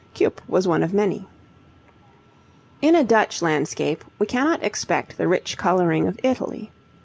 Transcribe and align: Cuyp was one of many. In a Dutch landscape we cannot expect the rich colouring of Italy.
Cuyp 0.15 0.41
was 0.47 0.67
one 0.67 0.81
of 0.81 0.95
many. 0.95 1.27
In 2.81 2.95
a 2.95 3.03
Dutch 3.03 3.43
landscape 3.43 4.03
we 4.17 4.25
cannot 4.25 4.63
expect 4.63 5.15
the 5.15 5.27
rich 5.27 5.59
colouring 5.59 6.07
of 6.07 6.19
Italy. 6.23 6.71